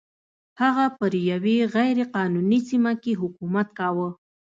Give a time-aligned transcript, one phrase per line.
[0.61, 4.09] هغه پر یوې غیر قانوني سیمه کې حکومت کاوه.